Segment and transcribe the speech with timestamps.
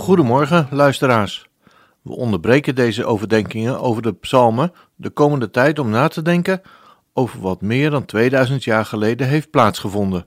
[0.00, 1.48] Goedemorgen, luisteraars.
[2.02, 6.62] We onderbreken deze overdenkingen over de psalmen de komende tijd om na te denken
[7.12, 10.26] over wat meer dan 2000 jaar geleden heeft plaatsgevonden.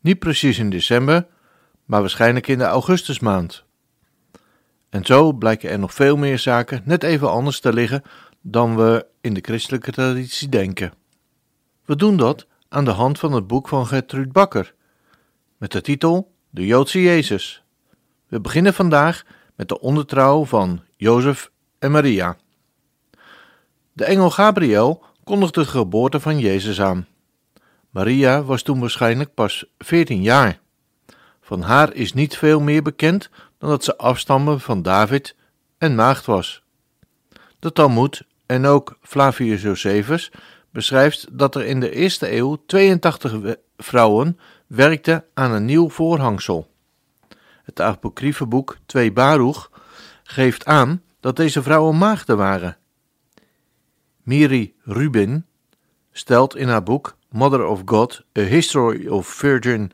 [0.00, 1.26] Niet precies in december,
[1.84, 3.64] maar waarschijnlijk in de augustusmaand.
[4.88, 8.02] En zo blijken er nog veel meer zaken net even anders te liggen
[8.40, 10.92] dan we in de christelijke traditie denken.
[11.84, 14.74] We doen dat aan de hand van het boek van Gertrude Bakker,
[15.56, 17.62] met de titel De Joodse Jezus.
[18.28, 22.36] We beginnen vandaag met de ondertrouw van Jozef en Maria.
[23.92, 27.06] De engel Gabriel kondigde de geboorte van Jezus aan.
[27.90, 30.60] Maria was toen waarschijnlijk pas 14 jaar.
[31.40, 35.36] Van haar is niet veel meer bekend dan dat ze afstammen van David
[35.78, 36.62] en maagd was.
[37.58, 40.30] De Talmud en ook Flavius Josephus
[40.70, 46.70] beschrijft dat er in de eerste eeuw 82 vrouwen werkten aan een nieuw voorhangsel.
[47.68, 49.70] Het apocryfe boek 2 Baruch
[50.22, 52.76] geeft aan dat deze vrouwen maagden waren.
[54.22, 55.46] Miri Rubin
[56.12, 59.92] stelt in haar boek Mother of God, A History of Virgin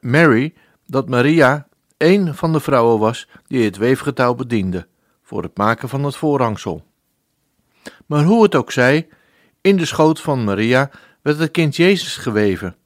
[0.00, 0.54] Mary
[0.86, 4.86] dat Maria een van de vrouwen was die het weefgetouw bediende
[5.22, 6.86] voor het maken van het voorhangsel.
[8.06, 9.08] Maar hoe het ook zij,
[9.60, 10.90] in de schoot van Maria
[11.22, 12.76] werd het kind Jezus geweven,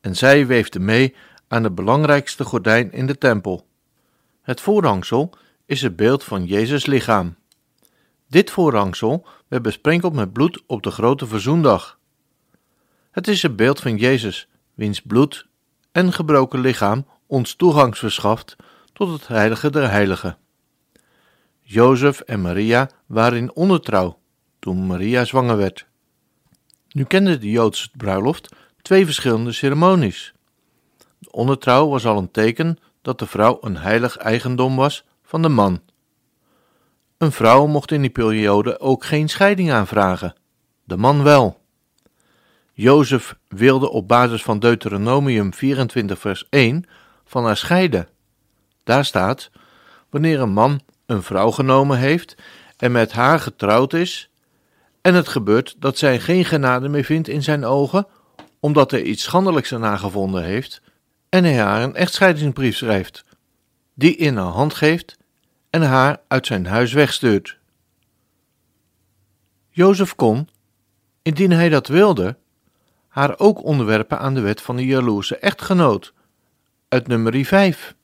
[0.00, 1.14] en zij weefde mee
[1.48, 3.66] aan het belangrijkste gordijn in de tempel.
[4.42, 5.32] Het voorhangsel
[5.66, 7.36] is het beeld van Jezus lichaam.
[8.28, 11.98] Dit voorhangsel werd besprenkeld met bloed op de grote verzoendag.
[13.10, 15.46] Het is het beeld van Jezus, wiens bloed
[15.92, 18.56] en gebroken lichaam ons toegang verschaft
[18.92, 20.38] tot het heilige der heiligen.
[21.60, 24.18] Jozef en Maria waren in ondertrouw
[24.58, 25.86] toen Maria zwanger werd.
[26.88, 28.48] Nu kende de Joodse bruiloft
[28.82, 30.32] twee verschillende ceremonies.
[31.18, 35.48] De ondertrouw was al een teken dat de vrouw een heilig eigendom was van de
[35.48, 35.80] man.
[37.18, 40.34] Een vrouw mocht in die periode ook geen scheiding aanvragen,
[40.84, 41.60] de man wel.
[42.72, 46.84] Jozef wilde op basis van Deuteronomium 24 vers 1
[47.24, 48.08] van haar scheiden.
[48.84, 49.50] Daar staat,
[50.10, 52.34] wanneer een man een vrouw genomen heeft
[52.76, 54.30] en met haar getrouwd is,
[55.00, 58.06] en het gebeurt dat zij geen genade meer vindt in zijn ogen,
[58.60, 60.80] omdat hij iets schandelijks aan haar gevonden heeft,
[61.28, 63.24] en hij haar een echtscheidingsbrief schrijft,
[63.94, 65.16] die in haar hand geeft
[65.70, 67.58] en haar uit zijn huis wegstuurt.
[69.70, 70.48] Jozef kon,
[71.22, 72.36] indien hij dat wilde,
[73.08, 76.12] haar ook onderwerpen aan de wet van de jaloerse echtgenoot,
[76.88, 77.94] uit nummer 5.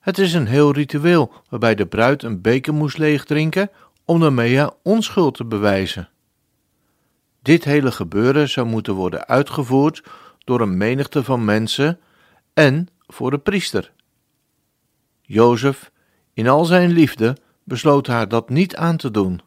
[0.00, 3.70] Het is een heel ritueel waarbij de bruid een beker moest leegdrinken
[4.04, 6.08] om daarmee haar onschuld te bewijzen.
[7.42, 10.02] Dit hele gebeuren zou moeten worden uitgevoerd
[10.46, 12.00] door een menigte van mensen
[12.54, 13.92] en voor de priester.
[15.22, 15.90] Jozef,
[16.32, 19.40] in al zijn liefde, besloot haar dat niet aan te doen.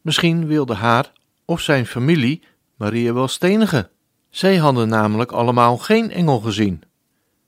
[0.00, 1.12] Misschien wilde haar
[1.44, 2.42] of zijn familie
[2.76, 3.90] Maria wel stenigen.
[4.30, 6.82] Zij hadden namelijk allemaal geen engel gezien.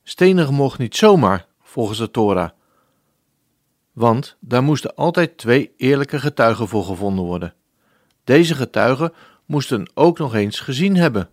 [0.03, 2.51] Stenigen mocht niet zomaar, volgens de Torah.
[3.93, 7.55] Want daar moesten altijd twee eerlijke getuigen voor gevonden worden.
[8.25, 9.13] Deze getuigen
[9.47, 11.31] moesten ook nog eens gezien hebben.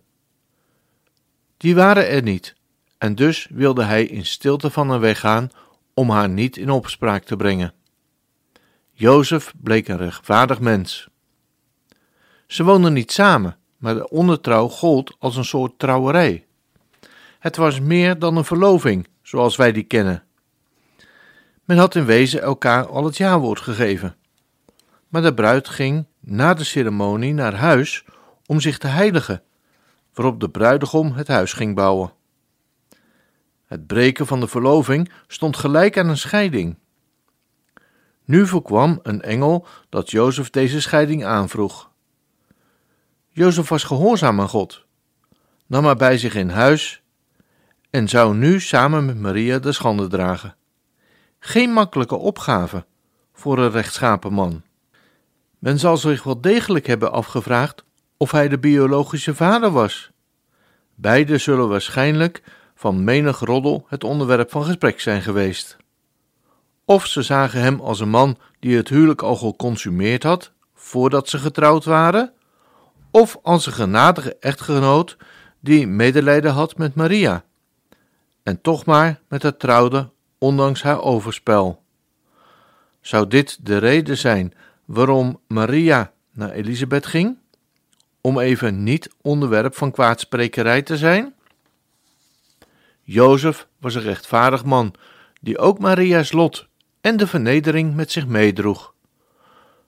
[1.63, 2.55] Die waren er niet,
[2.97, 5.49] en dus wilde hij in stilte van haar weggaan
[5.93, 7.73] om haar niet in opspraak te brengen.
[8.91, 11.07] Jozef bleek een rechtvaardig mens.
[12.47, 16.45] Ze woonden niet samen, maar de ondertrouw gold als een soort trouwerij.
[17.39, 20.23] Het was meer dan een verloving, zoals wij die kennen.
[21.63, 24.15] Men had in wezen elkaar al het jaarwoord gegeven.
[25.07, 28.05] Maar de bruid ging na de ceremonie naar huis
[28.45, 29.43] om zich te heiligen,
[30.13, 32.13] waarop de bruidegom het huis ging bouwen.
[33.65, 36.77] Het breken van de verloving stond gelijk aan een scheiding.
[38.25, 41.91] Nu voorkwam een engel dat Jozef deze scheiding aanvroeg.
[43.29, 44.85] Jozef was gehoorzaam aan God,
[45.67, 47.01] nam haar bij zich in huis
[47.89, 50.55] en zou nu samen met Maria de schande dragen.
[51.39, 52.85] Geen makkelijke opgave
[53.33, 54.63] voor een rechtschapen man.
[55.59, 57.85] Men zal zich wel degelijk hebben afgevraagd
[58.23, 60.11] of hij de biologische vader was.
[60.95, 62.43] Beide zullen waarschijnlijk
[62.75, 65.77] van menig roddel het onderwerp van gesprek zijn geweest.
[66.85, 71.37] Of ze zagen hem als een man die het huwelijk al geconsumeerd had voordat ze
[71.37, 72.33] getrouwd waren,
[73.11, 75.17] of als een genadige echtgenoot
[75.59, 77.43] die medelijden had met Maria
[78.43, 81.83] en toch maar met haar trouwde ondanks haar overspel.
[83.01, 84.53] Zou dit de reden zijn
[84.85, 87.41] waarom Maria naar Elisabeth ging?
[88.25, 91.33] Om even niet onderwerp van kwaadsprekerij te zijn?
[93.01, 94.93] Jozef was een rechtvaardig man
[95.41, 96.67] die ook Maria's lot
[97.01, 98.93] en de vernedering met zich meedroeg.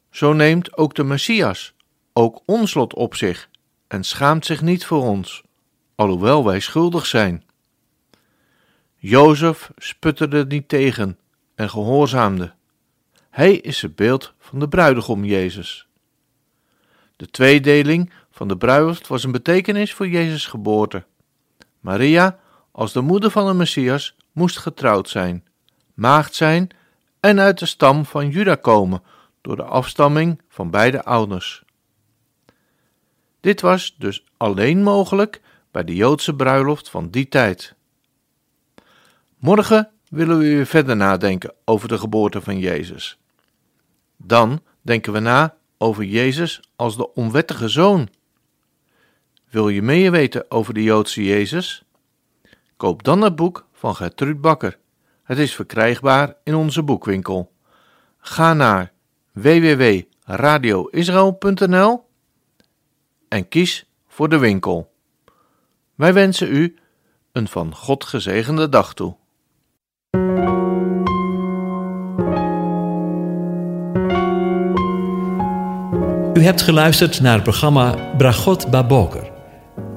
[0.10, 1.74] Zo neemt ook de Messias
[2.14, 3.50] ook ons lot op zich
[3.88, 5.44] en schaamt zich niet voor ons,
[5.96, 7.44] alhoewel wij schuldig zijn.
[8.96, 11.20] Jozef sputterde niet tegen
[11.56, 12.54] en gehoorzaamde.
[13.30, 15.88] Hij is het beeld van de bruidegom Jezus.
[17.16, 21.06] De tweedeling van de bruiloft was een betekenis voor Jezus' geboorte.
[21.80, 22.40] Maria,
[22.72, 25.46] als de moeder van de Messias, moest getrouwd zijn,
[25.94, 26.70] maagd zijn
[27.20, 29.04] en uit de stam van Juda komen
[29.42, 31.64] door de afstamming van beide ouders.
[33.40, 35.42] Dit was dus alleen mogelijk
[35.72, 37.76] bij de Joodse bruiloft van die tijd.
[39.38, 43.18] Morgen willen we weer verder nadenken over de geboorte van Jezus.
[44.18, 48.10] Dan denken we na over Jezus als de onwettige zoon.
[49.56, 51.84] Wil je meer weten over de Joodse Jezus?
[52.78, 54.78] Koop dan het boek van Gertrud Bakker.
[55.24, 57.52] Het is verkrijgbaar in onze boekwinkel.
[58.18, 58.92] Ga naar
[59.32, 62.06] www.radioisrael.nl
[63.28, 64.94] en kies voor de winkel.
[65.96, 66.76] Wij wensen u
[67.32, 69.16] een van God gezegende dag toe.
[76.34, 79.34] U hebt geluisterd naar het programma Bragot Baboker.